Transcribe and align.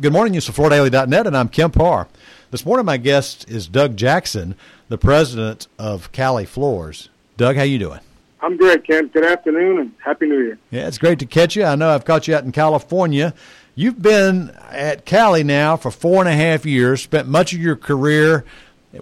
Good 0.00 0.12
morning. 0.12 0.34
This 0.34 0.48
is 0.48 0.54
FloorDaily.net, 0.54 1.26
and 1.26 1.36
I'm 1.36 1.48
Kemp 1.48 1.74
Harr. 1.74 2.06
This 2.52 2.64
morning, 2.64 2.86
my 2.86 2.98
guest 2.98 3.50
is 3.50 3.66
Doug 3.66 3.96
Jackson, 3.96 4.54
the 4.88 4.96
president 4.96 5.66
of 5.76 6.12
Cali 6.12 6.44
Floors. 6.44 7.08
Doug, 7.36 7.56
how 7.56 7.64
you 7.64 7.80
doing? 7.80 7.98
I'm 8.40 8.56
great, 8.56 8.86
Kemp. 8.86 9.12
Good 9.12 9.24
afternoon 9.24 9.80
and 9.80 9.92
Happy 9.98 10.26
New 10.26 10.38
Year. 10.38 10.58
Yeah, 10.70 10.86
it's 10.86 10.98
great 10.98 11.18
to 11.18 11.26
catch 11.26 11.56
you. 11.56 11.64
I 11.64 11.74
know 11.74 11.90
I've 11.90 12.04
caught 12.04 12.28
you 12.28 12.36
out 12.36 12.44
in 12.44 12.52
California. 12.52 13.34
You've 13.74 14.00
been 14.00 14.50
at 14.70 15.04
Cali 15.04 15.42
now 15.42 15.76
for 15.76 15.90
four 15.90 16.20
and 16.20 16.28
a 16.28 16.36
half 16.36 16.64
years, 16.64 17.02
spent 17.02 17.26
much 17.26 17.52
of 17.52 17.58
your 17.58 17.74
career 17.74 18.44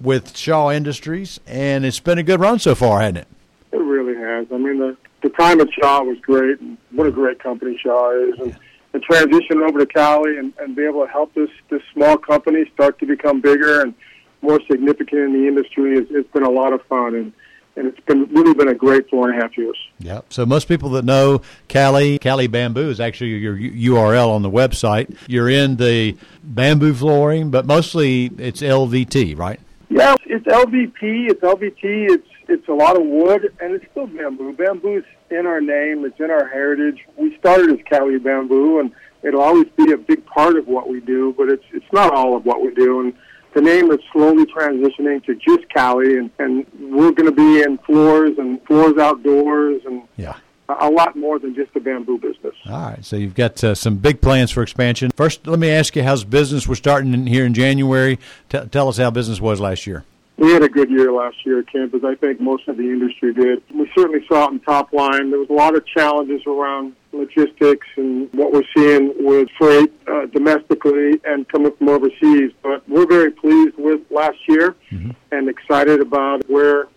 with 0.00 0.34
Shaw 0.34 0.70
Industries, 0.70 1.38
and 1.46 1.84
it's 1.84 2.00
been 2.00 2.16
a 2.16 2.22
good 2.22 2.40
run 2.40 2.58
so 2.58 2.74
far, 2.74 3.00
hasn't 3.00 3.18
it? 3.18 3.28
It 3.70 3.76
really 3.76 4.16
has. 4.16 4.46
I 4.50 4.56
mean, 4.56 4.78
the, 4.78 4.96
the 5.22 5.28
time 5.28 5.60
at 5.60 5.68
Shaw 5.74 6.04
was 6.04 6.16
great. 6.20 6.58
And 6.60 6.78
what 6.92 7.06
a 7.06 7.10
great 7.10 7.38
company 7.38 7.78
Shaw 7.82 8.12
is. 8.12 8.40
And 8.40 8.56
the 8.96 9.00
transition 9.00 9.60
over 9.60 9.78
to 9.78 9.86
Cali 9.86 10.38
and, 10.38 10.54
and 10.58 10.74
be 10.74 10.84
able 10.86 11.04
to 11.04 11.12
help 11.12 11.34
this, 11.34 11.50
this 11.68 11.82
small 11.92 12.16
company 12.16 12.64
start 12.72 12.98
to 13.00 13.06
become 13.06 13.42
bigger 13.42 13.82
and 13.82 13.94
more 14.40 14.58
significant 14.70 15.20
in 15.20 15.32
the 15.34 15.46
industry 15.46 15.98
it's 15.98 16.30
been 16.32 16.44
a 16.44 16.50
lot 16.50 16.72
of 16.72 16.82
fun. 16.86 17.14
And, 17.14 17.32
and 17.76 17.88
it's 17.88 18.00
been 18.06 18.24
really 18.32 18.54
been 18.54 18.68
a 18.68 18.74
great 18.74 19.10
four 19.10 19.28
and 19.28 19.38
a 19.38 19.42
half 19.42 19.58
years. 19.58 19.76
Yeah. 19.98 20.22
So 20.30 20.46
most 20.46 20.66
people 20.66 20.88
that 20.90 21.04
know 21.04 21.42
Cali, 21.68 22.18
Cali 22.18 22.46
Bamboo 22.46 22.88
is 22.88 23.00
actually 23.00 23.36
your 23.36 23.54
URL 23.54 24.30
on 24.30 24.40
the 24.40 24.50
website. 24.50 25.14
You're 25.26 25.50
in 25.50 25.76
the 25.76 26.16
bamboo 26.42 26.94
flooring, 26.94 27.50
but 27.50 27.66
mostly 27.66 28.30
it's 28.38 28.62
LVT, 28.62 29.38
right? 29.38 29.60
Yeah, 29.90 30.16
it's 30.24 30.46
LVP. 30.46 31.30
It's 31.30 31.40
LVT. 31.42 31.82
It's 31.82 32.28
it's 32.48 32.68
a 32.68 32.72
lot 32.72 32.96
of 32.96 33.06
wood, 33.06 33.54
and 33.60 33.74
it's 33.74 33.84
still 33.90 34.06
bamboo. 34.06 34.52
Bamboo's 34.52 35.04
in 35.30 35.46
our 35.46 35.60
name. 35.60 36.04
It's 36.04 36.18
in 36.20 36.30
our 36.30 36.46
heritage. 36.46 37.04
We 37.16 37.36
started 37.38 37.70
as 37.70 37.84
Cali 37.88 38.18
Bamboo, 38.18 38.80
and 38.80 38.92
it'll 39.22 39.42
always 39.42 39.68
be 39.76 39.92
a 39.92 39.96
big 39.96 40.24
part 40.26 40.56
of 40.56 40.66
what 40.66 40.88
we 40.88 41.00
do. 41.00 41.34
But 41.36 41.48
it's 41.48 41.64
it's 41.72 41.92
not 41.92 42.12
all 42.12 42.36
of 42.36 42.44
what 42.44 42.62
we 42.62 42.74
do, 42.74 43.00
and 43.00 43.14
the 43.54 43.60
name 43.60 43.90
is 43.90 43.98
slowly 44.12 44.46
transitioning 44.46 45.24
to 45.24 45.34
just 45.34 45.68
Cali, 45.68 46.18
and 46.18 46.30
and 46.38 46.66
we're 46.80 47.12
going 47.12 47.26
to 47.26 47.32
be 47.32 47.62
in 47.62 47.78
floors 47.78 48.38
and 48.38 48.62
floors 48.64 48.98
outdoors, 48.98 49.82
and 49.84 50.02
yeah 50.16 50.36
a 50.68 50.90
lot 50.90 51.16
more 51.16 51.38
than 51.38 51.54
just 51.54 51.74
a 51.76 51.80
bamboo 51.80 52.18
business. 52.18 52.54
All 52.66 52.90
right, 52.90 53.04
so 53.04 53.16
you've 53.16 53.34
got 53.34 53.62
uh, 53.62 53.74
some 53.74 53.96
big 53.96 54.20
plans 54.20 54.50
for 54.50 54.62
expansion. 54.62 55.10
First, 55.14 55.46
let 55.46 55.58
me 55.58 55.70
ask 55.70 55.94
you, 55.94 56.02
how's 56.02 56.24
business? 56.24 56.66
We're 56.66 56.74
starting 56.74 57.14
in 57.14 57.26
here 57.26 57.44
in 57.44 57.54
January. 57.54 58.18
T- 58.48 58.66
tell 58.66 58.88
us 58.88 58.96
how 58.96 59.10
business 59.10 59.40
was 59.40 59.60
last 59.60 59.86
year. 59.86 60.04
We 60.38 60.52
had 60.52 60.62
a 60.62 60.68
good 60.68 60.90
year 60.90 61.12
last 61.12 61.36
year, 61.46 61.62
Kemp, 61.62 61.94
as 61.94 62.04
I 62.04 62.14
think 62.14 62.40
most 62.40 62.68
of 62.68 62.76
the 62.76 62.82
industry 62.82 63.32
did. 63.32 63.62
We 63.74 63.90
certainly 63.96 64.24
saw 64.28 64.48
it 64.48 64.52
in 64.52 64.60
top 64.60 64.92
line. 64.92 65.30
There 65.30 65.40
was 65.40 65.48
a 65.48 65.54
lot 65.54 65.74
of 65.74 65.86
challenges 65.86 66.42
around 66.46 66.94
logistics 67.12 67.86
and 67.96 68.28
what 68.34 68.52
we're 68.52 68.62
seeing 68.76 69.14
with 69.18 69.48
freight 69.58 69.90
uh, 70.06 70.26
domestically 70.26 71.20
and 71.24 71.48
coming 71.48 71.72
from 71.76 71.88
overseas. 71.88 72.52
But 72.62 72.86
we're 72.86 73.06
very 73.06 73.30
pleased 73.30 73.76
with 73.78 74.02
last 74.10 74.36
year 74.46 74.76
mm-hmm. 74.90 75.12
and 75.32 75.48
excited 75.48 76.00
about 76.00 76.48
where 76.50 76.88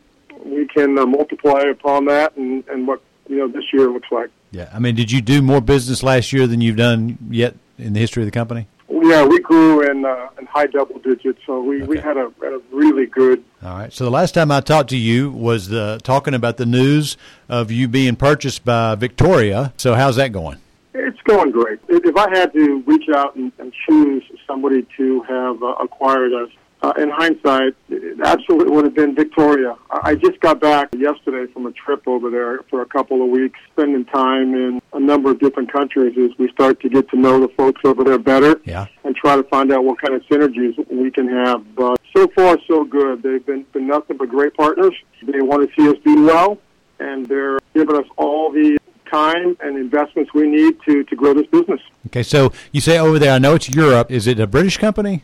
we 0.43 0.67
can 0.67 0.97
uh, 0.97 1.05
multiply 1.05 1.61
upon 1.71 2.05
that 2.05 2.35
and, 2.35 2.67
and 2.67 2.87
what 2.87 3.01
you 3.29 3.37
know 3.37 3.47
this 3.47 3.65
year 3.71 3.89
looks 3.89 4.07
like. 4.11 4.29
Yeah, 4.51 4.69
I 4.73 4.79
mean, 4.79 4.95
did 4.95 5.11
you 5.11 5.21
do 5.21 5.41
more 5.41 5.61
business 5.61 6.03
last 6.03 6.33
year 6.33 6.47
than 6.47 6.59
you've 6.59 6.77
done 6.77 7.17
yet 7.29 7.55
in 7.77 7.93
the 7.93 7.99
history 7.99 8.23
of 8.23 8.27
the 8.27 8.31
company? 8.31 8.67
Yeah, 8.89 9.23
we 9.25 9.39
grew 9.39 9.89
in 9.89 10.03
uh, 10.03 10.29
in 10.39 10.47
high 10.47 10.65
double 10.65 10.99
digits, 10.99 11.39
so 11.45 11.61
we, 11.61 11.77
okay. 11.77 11.85
we 11.85 11.97
had 11.99 12.17
a, 12.17 12.31
a 12.43 12.59
really 12.71 13.05
good. 13.05 13.43
All 13.63 13.77
right. 13.77 13.93
So 13.93 14.03
the 14.03 14.09
last 14.09 14.33
time 14.33 14.51
I 14.51 14.61
talked 14.61 14.89
to 14.89 14.97
you 14.97 15.29
was 15.31 15.67
the, 15.67 15.99
talking 16.03 16.33
about 16.33 16.57
the 16.57 16.65
news 16.65 17.15
of 17.47 17.71
you 17.71 17.87
being 17.87 18.15
purchased 18.15 18.65
by 18.65 18.95
Victoria. 18.95 19.73
So 19.77 19.93
how's 19.93 20.15
that 20.15 20.31
going? 20.31 20.57
It's 20.95 21.21
going 21.21 21.51
great. 21.51 21.79
If 21.87 22.17
I 22.17 22.29
had 22.35 22.51
to 22.53 22.81
reach 22.87 23.07
out 23.15 23.35
and, 23.35 23.51
and 23.59 23.71
choose 23.87 24.23
somebody 24.47 24.87
to 24.97 25.21
have 25.21 25.61
uh, 25.61 25.67
acquired 25.79 26.33
us, 26.33 26.49
uh, 26.81 26.93
in 26.97 27.09
hindsight, 27.09 27.75
it 27.89 28.19
absolutely 28.23 28.73
would 28.73 28.85
have 28.85 28.95
been 28.95 29.13
Victoria. 29.13 29.75
I 29.89 30.15
just 30.15 30.39
got 30.39 30.61
back 30.61 30.89
yesterday 30.95 31.51
from 31.51 31.65
a 31.65 31.71
trip 31.73 32.07
over 32.07 32.29
there 32.29 32.59
for 32.69 32.81
a 32.81 32.85
couple 32.85 33.21
of 33.21 33.29
weeks, 33.29 33.59
spending 33.73 34.05
time 34.05 34.53
in 34.53 34.81
a 34.93 34.99
number 34.99 35.29
of 35.29 35.39
different 35.39 35.71
countries 35.71 36.15
as 36.17 36.37
we 36.37 36.49
start 36.51 36.79
to 36.81 36.89
get 36.89 37.09
to 37.09 37.17
know 37.17 37.39
the 37.39 37.49
folks 37.49 37.81
over 37.83 38.03
there 38.03 38.17
better 38.17 38.61
yeah. 38.63 38.87
and 39.03 39.15
try 39.15 39.35
to 39.35 39.43
find 39.43 39.71
out 39.73 39.83
what 39.83 39.99
kind 39.99 40.13
of 40.13 40.21
synergies 40.27 40.73
we 40.89 41.11
can 41.11 41.27
have. 41.27 41.75
But 41.75 41.99
so 42.15 42.27
far, 42.29 42.57
so 42.67 42.85
good. 42.85 43.23
They've 43.23 43.45
been, 43.45 43.65
been 43.73 43.87
nothing 43.87 44.15
but 44.15 44.29
great 44.29 44.55
partners. 44.55 44.93
They 45.21 45.41
want 45.41 45.69
to 45.69 45.75
see 45.75 45.89
us 45.89 45.97
do 46.05 46.23
well, 46.23 46.59
and 46.99 47.25
they're 47.25 47.59
giving 47.73 47.97
us 47.97 48.07
all 48.15 48.51
the 48.51 48.77
time 49.11 49.57
and 49.61 49.75
investments 49.77 50.33
we 50.33 50.47
need 50.47 50.77
to, 50.87 51.03
to 51.03 51.15
grow 51.15 51.33
this 51.33 51.47
business. 51.47 51.81
Okay, 52.07 52.23
so 52.23 52.53
you 52.71 52.79
say 52.79 52.97
over 52.99 53.19
there, 53.19 53.33
I 53.33 53.39
know 53.39 53.55
it's 53.55 53.69
Europe. 53.69 54.11
Is 54.11 54.27
it 54.27 54.39
a 54.39 54.47
British 54.47 54.77
company? 54.77 55.23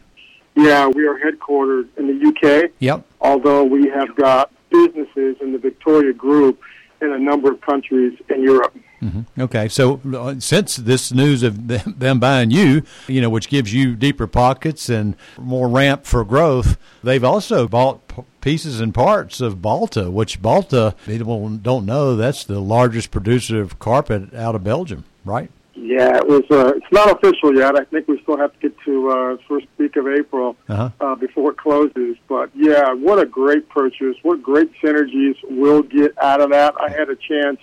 Yeah, 0.55 0.87
we 0.87 1.05
are 1.05 1.19
headquartered 1.19 1.89
in 1.97 2.07
the 2.07 2.27
UK. 2.27 2.71
Yep. 2.79 3.05
Although 3.21 3.63
we 3.63 3.89
have 3.89 4.15
got 4.15 4.51
businesses 4.69 5.37
in 5.41 5.51
the 5.51 5.57
Victoria 5.57 6.13
Group 6.13 6.61
in 7.01 7.11
a 7.11 7.19
number 7.19 7.51
of 7.51 7.61
countries 7.61 8.17
in 8.29 8.41
Europe. 8.41 8.75
Mm-hmm. 9.01 9.41
Okay, 9.41 9.67
so 9.67 9.99
uh, 10.15 10.35
since 10.39 10.77
this 10.77 11.11
news 11.11 11.43
of 11.43 11.67
them 11.99 12.19
buying 12.19 12.51
you, 12.51 12.83
you 13.07 13.21
know, 13.21 13.29
which 13.29 13.49
gives 13.49 13.73
you 13.73 13.95
deeper 13.95 14.27
pockets 14.27 14.89
and 14.89 15.15
more 15.37 15.67
ramp 15.67 16.05
for 16.05 16.23
growth, 16.23 16.77
they've 17.03 17.23
also 17.23 17.67
bought 17.67 18.01
pieces 18.41 18.79
and 18.79 18.93
parts 18.93 19.41
of 19.41 19.61
Balta, 19.61 20.09
which 20.09 20.41
Balta 20.41 20.95
people 21.05 21.49
don't 21.57 21.85
know 21.85 22.15
that's 22.15 22.43
the 22.43 22.59
largest 22.59 23.11
producer 23.11 23.61
of 23.61 23.79
carpet 23.79 24.33
out 24.33 24.55
of 24.55 24.63
Belgium, 24.63 25.03
right? 25.23 25.51
Yeah, 25.85 26.17
it 26.17 26.27
was. 26.27 26.43
Uh, 26.49 26.73
it's 26.75 26.91
not 26.91 27.11
official 27.11 27.55
yet. 27.55 27.75
I 27.75 27.83
think 27.85 28.07
we 28.07 28.19
still 28.23 28.37
have 28.37 28.51
to 28.53 28.59
get 28.59 28.75
to 28.85 29.09
uh, 29.09 29.37
first 29.47 29.67
week 29.77 29.95
of 29.97 30.07
April 30.07 30.55
uh-huh. 30.67 30.89
uh, 30.99 31.15
before 31.15 31.51
it 31.51 31.57
closes. 31.57 32.17
But 32.27 32.49
yeah, 32.55 32.91
what 32.93 33.19
a 33.19 33.25
great 33.25 33.69
purchase! 33.69 34.15
What 34.23 34.41
great 34.41 34.71
synergies 34.81 35.35
we'll 35.43 35.83
get 35.83 36.17
out 36.17 36.41
of 36.41 36.49
that. 36.49 36.73
I 36.81 36.89
had 36.89 37.09
a 37.09 37.15
chance 37.15 37.59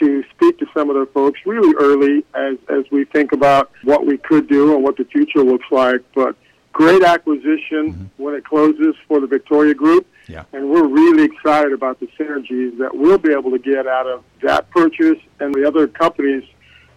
to 0.00 0.24
speak 0.34 0.58
to 0.60 0.66
some 0.74 0.88
of 0.88 0.96
the 0.96 1.06
folks 1.12 1.40
really 1.44 1.74
early 1.78 2.24
as 2.34 2.56
as 2.70 2.90
we 2.90 3.04
think 3.04 3.32
about 3.32 3.70
what 3.84 4.06
we 4.06 4.16
could 4.16 4.48
do 4.48 4.74
and 4.74 4.82
what 4.82 4.96
the 4.96 5.04
future 5.04 5.40
looks 5.44 5.66
like. 5.70 6.00
But 6.14 6.34
great 6.72 7.02
acquisition 7.02 7.92
mm-hmm. 7.92 8.04
when 8.16 8.34
it 8.34 8.46
closes 8.46 8.94
for 9.06 9.20
the 9.20 9.26
Victoria 9.26 9.74
Group. 9.74 10.06
Yeah. 10.26 10.44
And 10.54 10.70
we're 10.70 10.86
really 10.86 11.24
excited 11.24 11.74
about 11.74 12.00
the 12.00 12.06
synergies 12.18 12.78
that 12.78 12.96
we'll 12.96 13.18
be 13.18 13.32
able 13.32 13.50
to 13.50 13.58
get 13.58 13.86
out 13.86 14.06
of 14.06 14.24
that 14.42 14.70
purchase 14.70 15.18
and 15.40 15.54
the 15.54 15.66
other 15.66 15.86
companies 15.86 16.44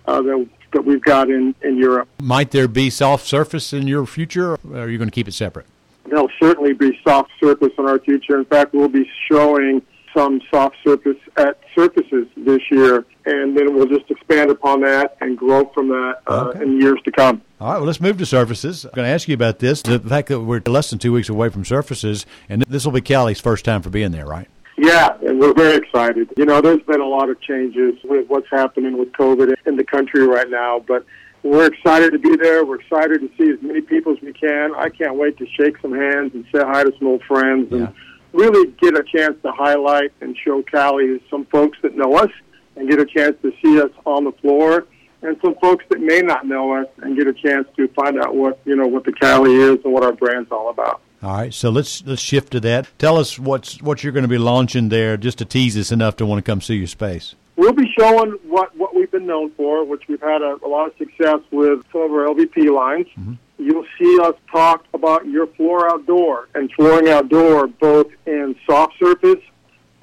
uh, 0.07 0.21
that, 0.21 0.47
that 0.73 0.85
we've 0.85 1.01
got 1.01 1.29
in, 1.29 1.55
in 1.61 1.77
Europe. 1.77 2.07
Might 2.21 2.51
there 2.51 2.67
be 2.67 2.89
soft 2.89 3.25
surface 3.25 3.73
in 3.73 3.87
your 3.87 4.05
future, 4.05 4.53
or 4.53 4.59
are 4.73 4.89
you 4.89 4.97
going 4.97 5.09
to 5.09 5.15
keep 5.15 5.27
it 5.27 5.33
separate? 5.33 5.65
There'll 6.05 6.29
certainly 6.39 6.73
be 6.73 6.99
soft 7.03 7.31
surface 7.41 7.71
in 7.77 7.87
our 7.87 7.99
future. 7.99 8.37
In 8.37 8.45
fact, 8.45 8.73
we'll 8.73 8.87
be 8.87 9.09
showing 9.29 9.81
some 10.15 10.41
soft 10.49 10.77
surface 10.83 11.17
at 11.37 11.59
surfaces 11.75 12.27
this 12.37 12.61
year, 12.71 13.05
and 13.25 13.57
then 13.57 13.75
we'll 13.75 13.87
just 13.87 14.09
expand 14.09 14.49
upon 14.49 14.81
that 14.81 15.17
and 15.19 15.37
grow 15.37 15.65
from 15.73 15.89
that 15.89 16.21
uh, 16.27 16.45
okay. 16.47 16.61
in 16.61 16.79
years 16.79 16.99
to 17.03 17.11
come. 17.11 17.41
All 17.59 17.69
right, 17.69 17.77
well, 17.77 17.85
let's 17.85 17.99
move 17.99 18.17
to 18.19 18.25
surfaces. 18.25 18.85
I'm 18.85 18.91
going 18.91 19.05
to 19.05 19.11
ask 19.13 19.27
you 19.27 19.33
about 19.33 19.59
this. 19.59 19.81
The 19.81 19.99
fact 19.99 20.29
that 20.29 20.41
we're 20.41 20.61
less 20.65 20.89
than 20.89 20.99
two 20.99 21.11
weeks 21.11 21.29
away 21.29 21.49
from 21.49 21.65
surfaces, 21.65 22.25
and 22.47 22.61
this 22.63 22.85
will 22.85 22.93
be 22.93 23.01
Cali's 23.01 23.41
first 23.41 23.65
time 23.65 23.81
for 23.81 23.89
being 23.89 24.11
there, 24.11 24.25
right? 24.25 24.47
Yeah, 24.85 25.17
and 25.25 25.39
we're 25.39 25.55
very 25.55 25.77
excited. 25.77 26.31
You 26.37 26.45
know, 26.45 26.61
there's 26.61 26.83
been 26.83 27.01
a 27.01 27.07
lot 27.07 27.27
of 27.31 27.41
changes 27.41 27.95
with 28.03 28.27
what's 28.27 28.47
happening 28.51 28.99
with 28.99 29.11
COVID 29.13 29.55
in 29.65 29.77
the 29.77 29.83
country 29.83 30.27
right 30.27 30.47
now, 30.47 30.83
but 30.87 31.03
we're 31.41 31.65
excited 31.65 32.11
to 32.11 32.19
be 32.19 32.35
there. 32.35 32.63
We're 32.63 32.79
excited 32.81 33.21
to 33.21 33.29
see 33.35 33.51
as 33.51 33.59
many 33.63 33.81
people 33.81 34.13
as 34.13 34.21
we 34.21 34.31
can. 34.31 34.75
I 34.75 34.89
can't 34.89 35.15
wait 35.15 35.39
to 35.39 35.47
shake 35.59 35.79
some 35.81 35.91
hands 35.91 36.35
and 36.35 36.45
say 36.53 36.61
hi 36.63 36.83
to 36.83 36.93
some 36.99 37.07
old 37.07 37.23
friends 37.23 37.71
and 37.71 37.81
yeah. 37.81 37.91
really 38.31 38.73
get 38.79 38.95
a 38.95 39.01
chance 39.01 39.35
to 39.41 39.51
highlight 39.51 40.11
and 40.21 40.37
show 40.45 40.61
Cali 40.61 41.19
some 41.31 41.45
folks 41.45 41.79
that 41.81 41.97
know 41.97 42.15
us 42.17 42.31
and 42.75 42.87
get 42.87 42.99
a 42.99 43.05
chance 43.05 43.35
to 43.41 43.51
see 43.63 43.81
us 43.81 43.91
on 44.05 44.23
the 44.23 44.33
floor 44.33 44.85
and 45.23 45.35
some 45.43 45.55
folks 45.55 45.83
that 45.89 45.99
may 45.99 46.21
not 46.21 46.45
know 46.45 46.73
us 46.73 46.87
and 46.97 47.17
get 47.17 47.25
a 47.25 47.33
chance 47.33 47.67
to 47.75 47.87
find 47.87 48.19
out 48.19 48.35
what, 48.35 48.59
you 48.65 48.75
know, 48.75 48.85
what 48.85 49.03
the 49.03 49.13
Cali 49.13 49.55
is 49.55 49.79
and 49.83 49.91
what 49.91 50.03
our 50.03 50.13
brand's 50.13 50.51
all 50.51 50.69
about. 50.69 51.01
All 51.25 51.35
right, 51.35 51.51
so 51.51 51.71
let's 51.71 52.05
let's 52.05 52.21
shift 52.21 52.51
to 52.51 52.59
that. 52.59 52.87
Tell 52.99 53.17
us 53.17 53.39
what's 53.39 53.81
what 53.81 54.03
you're 54.03 54.13
going 54.13 54.25
to 54.25 54.29
be 54.29 54.37
launching 54.37 54.89
there, 54.89 55.17
just 55.17 55.39
to 55.39 55.45
tease 55.45 55.75
us 55.75 55.91
enough 55.91 56.17
to 56.17 56.25
want 56.25 56.37
to 56.37 56.47
come 56.47 56.61
see 56.61 56.75
your 56.75 56.85
space. 56.85 57.33
We'll 57.55 57.73
be 57.73 57.91
showing 57.97 58.33
what 58.43 58.77
what 58.77 58.93
we've 58.93 59.09
been 59.09 59.25
known 59.25 59.49
for, 59.53 59.83
which 59.83 60.03
we've 60.07 60.21
had 60.21 60.43
a, 60.43 60.59
a 60.63 60.67
lot 60.67 60.85
of 60.85 60.97
success 60.99 61.39
with 61.49 61.83
some 61.91 62.01
of 62.01 62.11
our 62.11 62.27
LVP 62.27 62.71
lines. 62.71 63.07
Mm-hmm. 63.17 63.33
You'll 63.57 63.87
see 63.97 64.19
us 64.21 64.35
talk 64.51 64.85
about 64.93 65.25
your 65.25 65.47
floor 65.47 65.91
outdoor 65.91 66.47
and 66.53 66.71
flooring 66.73 67.09
outdoor, 67.09 67.65
both 67.65 68.11
in 68.27 68.55
soft 68.67 68.93
surface. 68.99 69.41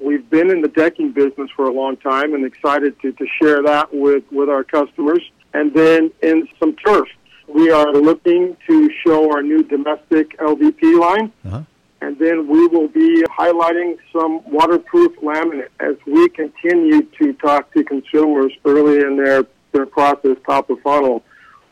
We've 0.01 0.29
been 0.29 0.49
in 0.49 0.59
the 0.59 0.67
decking 0.67 1.13
business 1.13 1.49
for 1.55 1.69
a 1.69 1.71
long 1.71 1.95
time 1.95 2.33
and 2.33 2.43
excited 2.43 2.99
to, 2.99 3.13
to 3.13 3.25
share 3.41 3.63
that 3.63 3.93
with, 3.93 4.25
with 4.29 4.49
our 4.49 4.65
customers. 4.65 5.21
And 5.53 5.73
then 5.73 6.11
in 6.21 6.49
some 6.59 6.75
turf. 6.75 7.07
We 7.47 7.71
are 7.71 7.91
looking 7.93 8.57
to 8.67 8.89
show 9.05 9.31
our 9.31 9.41
new 9.41 9.63
domestic 9.63 10.37
LVP 10.37 10.99
line. 10.99 11.31
Uh-huh. 11.45 11.61
And 12.01 12.19
then 12.19 12.47
we 12.49 12.67
will 12.67 12.89
be 12.89 13.23
highlighting 13.23 13.97
some 14.11 14.41
waterproof 14.51 15.17
laminate 15.21 15.69
as 15.79 15.95
we 16.05 16.27
continue 16.29 17.03
to 17.03 17.33
talk 17.33 17.73
to 17.73 17.83
consumers 17.83 18.51
early 18.65 18.99
in 18.99 19.15
their, 19.15 19.45
their 19.71 19.85
process, 19.85 20.35
top 20.45 20.69
of 20.69 20.81
funnel, 20.81 21.23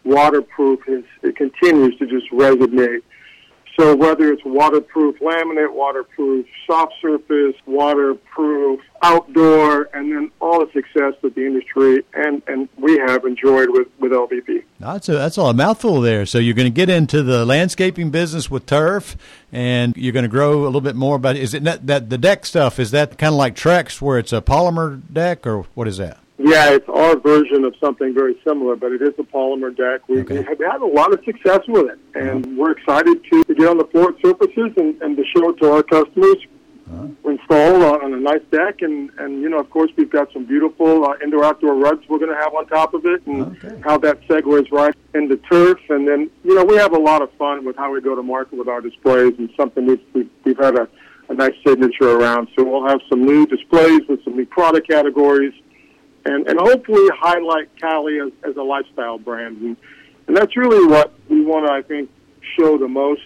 waterproof 0.04 0.80
is 0.88 1.04
it 1.22 1.36
continues 1.36 1.98
to 2.00 2.08
just 2.08 2.32
resonate. 2.32 3.02
So 3.80 3.96
whether 3.96 4.32
it's 4.32 4.44
waterproof 4.44 5.20
laminate, 5.20 5.74
waterproof 5.74 6.46
soft 6.68 6.94
surface, 7.02 7.56
waterproof 7.66 8.82
outdoor, 9.02 9.90
and 9.94 10.12
then 10.12 10.32
all 10.40 10.60
the 10.60 10.72
success 10.72 11.14
that 11.22 11.36
the 11.36 11.46
industry 11.46 12.04
and, 12.14 12.42
and 12.48 12.68
we 12.78 12.98
have 12.98 13.26
enjoyed 13.26 13.70
with, 13.70 13.88
with 14.00 14.12
LVP. 14.12 14.64
That's 14.80 15.10
a, 15.10 15.14
that's 15.14 15.38
all 15.38 15.50
a 15.50 15.54
mouthful 15.54 16.02
there. 16.02 16.26
So 16.26 16.38
you're 16.38 16.54
going 16.54 16.72
to 16.72 16.76
get 16.76 16.90
into 16.90 17.24
the 17.24 17.46
landscaping 17.46 18.12
business 18.12 18.52
with 18.52 18.66
turf, 18.66 19.16
and 19.52 19.96
you're 19.96 20.14
going 20.14 20.24
to 20.24 20.30
grow 20.30 20.64
a 20.64 20.66
little 20.66 20.82
bit 20.82 20.96
more. 20.96 21.18
But 21.18 21.38
is 21.38 21.54
it 21.54 21.64
that, 21.64 21.88
that 21.88 22.10
the 22.10 22.18
deck 22.18 22.46
stuff? 22.46 22.80
Is 22.80 22.92
that 22.92 23.18
kind 23.18 23.34
of 23.34 23.38
like 23.38 23.56
Trex, 23.56 24.02
where 24.02 24.20
it's 24.20 24.34
a 24.34 24.42
polymer 24.42 25.02
deck, 25.12 25.48
or 25.48 25.64
what 25.74 25.88
is 25.88 25.98
that? 25.98 26.18
Yeah, 26.44 26.72
it's 26.72 26.90
our 26.90 27.18
version 27.18 27.66
of 27.66 27.76
something 27.80 28.14
very 28.14 28.40
similar, 28.48 28.76
but 28.76 28.92
it 28.92 29.02
is 29.02 29.14
a 29.20 29.24
polymer 29.24 29.76
deck. 29.76 30.08
We, 30.10 30.22
okay. 30.22 30.40
we 30.40 30.46
have 30.46 30.60
had 30.60 30.82
a 30.82 30.86
lot 30.86 31.14
of 31.14 31.24
success 31.24 31.62
with 31.68 31.92
it, 31.92 32.00
and 32.16 32.46
uh-huh. 32.46 32.56
we're 32.58 32.72
excited 32.72 33.24
to, 33.32 33.44
to 33.44 33.54
get 33.56 33.68
on 33.68 33.78
the 33.78 33.86
floor 33.86 34.14
surfaces 34.24 34.72
and, 34.78 35.00
and 35.02 35.16
to 35.18 35.24
show 35.36 35.50
it 35.50 35.58
to 35.60 35.72
our 35.72 35.84
customers. 35.84 36.38
Uh-huh. 36.92 37.08
Install 37.30 37.84
on, 37.84 38.04
on 38.04 38.14
a 38.14 38.20
nice 38.20 38.42
deck, 38.52 38.82
and 38.82 39.12
and 39.18 39.42
you 39.42 39.50
know, 39.50 39.60
of 39.60 39.70
course, 39.70 39.92
we've 39.96 40.10
got 40.10 40.34
some 40.34 40.46
beautiful 40.46 41.06
uh, 41.06 41.14
indoor-outdoor 41.24 41.76
rugs 41.76 42.04
we're 42.10 42.18
going 42.18 42.36
to 42.36 42.42
have 42.42 42.54
on 42.54 42.68
top 42.68 42.94
of 42.94 43.06
it, 43.06 43.26
and 43.28 43.56
okay. 43.64 43.80
how 43.82 43.98
that 44.00 44.20
segues 44.28 44.70
right 44.72 44.96
into 45.14 45.38
turf, 45.38 45.80
and 45.90 46.06
then 46.08 46.30
you 46.44 46.54
know, 46.56 46.66
we 46.66 46.76
have 46.76 46.94
a 46.94 47.00
lot 47.00 47.22
of 47.22 47.32
fun 47.34 47.64
with 47.64 47.78
how 47.78 47.94
we 47.94 48.02
go 48.02 48.16
to 48.16 48.24
market 48.24 48.58
with 48.58 48.68
our 48.68 48.82
displays, 48.82 49.34
and 49.38 49.50
something 49.56 49.86
we've 49.86 50.02
we've, 50.14 50.30
we've 50.44 50.58
had 50.58 50.76
a, 50.76 50.88
a 51.30 51.34
nice 51.34 51.56
signature 51.66 52.18
around. 52.18 52.50
So 52.58 52.66
we'll 52.66 52.88
have 52.88 53.00
some 53.10 53.24
new 53.24 53.46
displays 53.46 54.02
with 54.10 54.22
some 54.26 54.36
new 54.36 54.48
product 54.48 54.90
categories 54.90 55.54
and, 56.26 56.48
and 56.48 56.60
hopefully 56.60 57.10
highlight 57.20 57.70
Cali 57.80 58.20
as, 58.20 58.32
as 58.44 58.56
a 58.58 58.64
lifestyle 58.64 59.18
brand. 59.18 59.58
And, 59.62 59.78
and 60.28 60.38
that's 60.38 60.56
really 60.56 60.86
what 60.88 61.14
we 61.30 61.44
want 61.44 61.68
to, 61.68 61.74
I 61.74 61.82
think, 61.82 62.10
show 62.58 62.78
the 62.78 62.88
most 62.88 63.22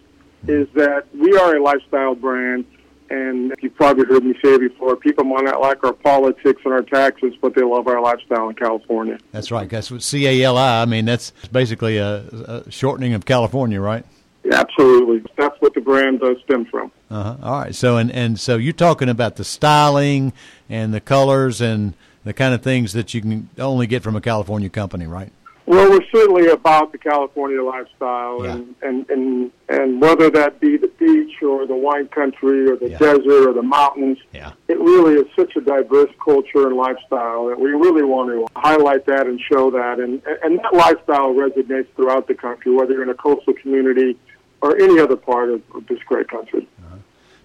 is 0.47 0.67
that 0.75 1.07
we 1.13 1.35
are 1.37 1.55
a 1.55 1.61
lifestyle 1.61 2.15
brand. 2.15 2.65
And 3.07 3.53
you've 3.61 3.75
probably 3.75 4.05
heard 4.05 4.23
me 4.23 4.33
say 4.43 4.57
before, 4.57 4.95
people 4.95 5.25
might 5.25 5.43
not 5.43 5.61
like 5.61 5.83
our 5.83 5.93
politics 5.93 6.59
and 6.65 6.73
our 6.73 6.81
taxes, 6.81 7.35
but 7.39 7.53
they 7.53 7.61
love 7.61 7.87
our 7.87 8.01
lifestyle 8.01 8.49
in 8.49 8.55
California. 8.55 9.19
That's 9.31 9.51
right. 9.51 9.69
That's 9.69 9.91
what 9.91 10.01
C 10.01 10.25
A 10.25 10.43
L 10.43 10.57
I. 10.57 10.81
I 10.81 10.85
mean, 10.85 11.05
that's 11.05 11.31
basically 11.51 11.97
a, 11.97 12.23
a 12.65 12.71
shortening 12.71 13.13
of 13.13 13.25
California, 13.25 13.79
right? 13.79 14.03
Absolutely. 14.51 15.23
That's 15.37 15.55
what 15.59 15.75
the 15.75 15.81
brand 15.81 16.19
does 16.19 16.37
stem 16.45 16.65
from. 16.65 16.91
Uh-huh. 17.11 17.35
All 17.43 17.59
right. 17.59 17.75
So 17.75 17.97
and 17.97 18.11
and 18.11 18.39
so 18.39 18.57
you're 18.57 18.73
talking 18.73 19.09
about 19.09 19.35
the 19.35 19.43
styling 19.43 20.33
and 20.67 20.91
the 20.91 21.01
colors 21.01 21.61
and 21.61 21.93
the 22.25 22.33
kind 22.33 22.53
of 22.53 22.61
things 22.61 22.91
that 22.93 23.13
you 23.13 23.21
can 23.21 23.49
only 23.57 23.87
get 23.87 24.03
from 24.03 24.15
a 24.15 24.21
California 24.21 24.69
company, 24.69 25.07
right? 25.07 25.31
Well, 25.67 25.89
we're 25.89 26.05
certainly 26.11 26.47
about 26.47 26.91
the 26.91 26.99
California 26.99 27.63
lifestyle, 27.63 28.43
yeah. 28.43 28.51
and, 28.51 28.75
and 28.83 29.09
and 29.09 29.51
and 29.67 30.01
whether 30.01 30.29
that 30.29 30.59
be 30.59 30.77
the 30.77 30.89
beach 30.99 31.41
or 31.41 31.65
the 31.65 31.75
wine 31.75 32.07
country 32.09 32.69
or 32.69 32.75
the 32.75 32.91
yeah. 32.91 32.97
desert 32.99 33.49
or 33.49 33.53
the 33.53 33.63
mountains, 33.63 34.19
yeah. 34.31 34.51
it 34.67 34.77
really 34.77 35.15
is 35.15 35.25
such 35.35 35.55
a 35.55 35.61
diverse 35.61 36.11
culture 36.23 36.67
and 36.67 36.75
lifestyle 36.75 37.47
that 37.47 37.59
we 37.59 37.71
really 37.71 38.03
want 38.03 38.29
to 38.29 38.45
highlight 38.59 39.07
that 39.07 39.25
and 39.25 39.41
show 39.41 39.71
that, 39.71 39.99
and 39.99 40.21
and 40.43 40.59
that 40.59 40.71
lifestyle 40.71 41.33
resonates 41.33 41.87
throughout 41.95 42.27
the 42.27 42.35
country, 42.35 42.71
whether 42.71 42.93
you're 42.93 43.03
in 43.03 43.09
a 43.09 43.15
coastal 43.15 43.53
community 43.55 44.19
or 44.61 44.77
any 44.77 44.99
other 44.99 45.15
part 45.15 45.49
of, 45.49 45.63
of 45.73 45.87
this 45.87 45.99
great 46.05 46.27
country. 46.27 46.67
Uh-huh. 46.85 46.97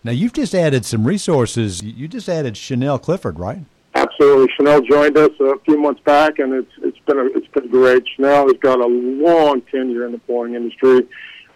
Now, 0.05 0.13
you've 0.13 0.35
just 0.35 0.55
added 0.55 0.85
some 0.85 1.07
resources. 1.07 1.83
You 1.83 2.07
just 2.07 2.29
added 2.29 2.57
Chanel 2.57 2.99
Clifford, 2.99 3.39
right? 3.39 3.61
Absolutely. 4.01 4.47
Chanel 4.57 4.81
joined 4.81 5.19
us 5.19 5.31
a 5.41 5.59
few 5.67 5.79
months 5.79 6.01
back, 6.07 6.39
and 6.39 6.55
it's 6.55 6.73
it's 6.83 6.99
been 7.07 7.19
a, 7.19 7.27
it's 7.37 7.47
been 7.49 7.69
great. 7.69 8.03
Chanel 8.17 8.47
has 8.47 8.57
got 8.61 8.81
a 8.81 8.87
long 8.87 9.61
tenure 9.71 10.07
in 10.07 10.13
the 10.13 10.21
flooring 10.27 10.55
industry, 10.55 11.07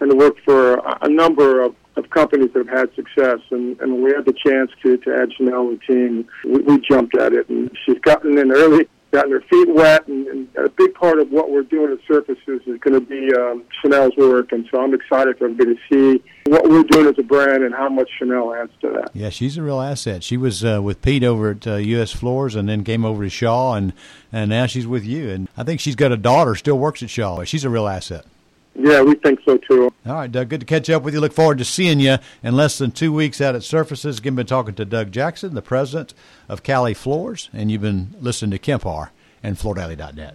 and 0.00 0.12
worked 0.19 0.41
for 0.44 0.75
a, 0.75 0.99
a 1.02 1.08
number 1.08 1.62
of, 1.62 1.75
of 1.96 2.11
companies 2.11 2.50
that 2.52 2.67
have 2.67 2.79
had 2.81 2.94
success. 2.94 3.38
And, 3.50 3.81
and 3.81 4.02
we 4.02 4.12
had 4.12 4.26
the 4.26 4.35
chance 4.46 4.70
to 4.82 4.99
to 4.99 5.17
add 5.17 5.31
Chanel 5.38 5.70
to 5.70 5.79
the 5.79 5.94
team. 5.94 6.29
We, 6.44 6.61
we 6.69 6.81
jumped 6.81 7.17
at 7.17 7.32
it, 7.32 7.49
and 7.49 7.70
she's 7.87 7.99
gotten 8.00 8.37
in 8.37 8.52
early 8.52 8.88
gotten 9.14 9.31
their 9.31 9.40
feet 9.43 9.69
wet, 9.69 10.06
and, 10.08 10.26
and 10.26 10.49
a 10.56 10.69
big 10.69 10.93
part 10.94 11.20
of 11.20 11.31
what 11.31 11.50
we're 11.50 11.62
doing 11.62 11.93
at 11.93 11.99
Surfaces 12.06 12.61
is 12.66 12.78
going 12.81 12.94
to 12.94 13.00
be 13.00 13.32
um, 13.34 13.62
Chanel's 13.81 14.16
work, 14.16 14.50
and 14.50 14.66
so 14.70 14.82
I'm 14.82 14.93
excited 14.93 15.38
for 15.38 15.44
everybody 15.44 15.76
to 15.76 15.81
see 15.90 16.22
what 16.46 16.69
we're 16.69 16.82
doing 16.82 17.06
as 17.06 17.14
a 17.19 17.22
brand 17.22 17.62
and 17.62 17.72
how 17.72 17.88
much 17.88 18.11
Chanel 18.19 18.52
adds 18.55 18.72
to 18.81 18.90
that. 18.90 19.11
Yeah, 19.14 19.31
she's 19.31 19.56
a 19.56 19.62
real 19.62 19.81
asset. 19.81 20.25
She 20.25 20.37
was 20.37 20.64
uh, 20.64 20.81
with 20.82 21.00
Pete 21.00 21.22
over 21.22 21.52
at 21.52 21.66
uh, 21.66 21.76
U.S. 21.76 22.12
Floors, 22.12 22.56
and 22.56 22.69
then 22.69 22.82
came 22.82 23.05
over 23.05 23.22
to 23.22 23.31
Shaw, 23.31 23.75
and 23.75 23.93
and 24.32 24.50
now 24.50 24.66
she's 24.66 24.87
with 24.87 25.05
you. 25.05 25.31
And 25.31 25.49
I 25.56 25.62
think 25.62 25.81
she's 25.81 25.96
got 25.96 26.11
a 26.11 26.16
daughter 26.16 26.56
still 26.56 26.78
works 26.78 27.02
at 27.02 27.11
Shaw. 27.11 27.44
She's 27.44 27.64
a 27.64 27.70
real 27.70 27.87
asset. 27.87 28.26
Yeah, 28.75 29.02
we 29.02 29.14
think 29.14 29.38
so 29.44 29.56
too. 29.58 29.94
All 30.06 30.15
right, 30.15 30.31
Doug. 30.31 30.51
Good 30.51 30.61
to 30.61 30.67
catch 30.67 30.91
up 30.91 31.03
with 31.03 31.15
you. 31.15 31.21
Look 31.21 31.33
forward 31.33 31.59
to 31.59 31.65
seeing 31.65 31.99
you 31.99 32.19
in 32.43 32.55
less 32.55 32.77
than 32.77 32.91
two 32.91 33.11
weeks 33.11 33.41
out 33.41 33.55
at 33.55 33.62
Surfaces. 33.62 34.19
Again, 34.19 34.35
been 34.35 34.47
talking 34.47 34.75
to 34.75 34.85
Doug 34.85 35.12
Jackson, 35.12 35.55
the 35.55 35.62
president 35.62 36.12
of 36.47 36.62
Cali 36.62 36.93
Floors, 36.93 37.49
and 37.55 37.71
you've 37.71 37.81
been 37.81 38.15
listening 38.21 38.51
to 38.51 38.59
Kemp 38.59 38.83
Harr 38.83 39.12
and 39.43 39.56
FloorDaily.net. 39.56 40.35